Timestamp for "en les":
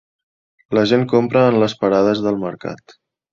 1.51-1.75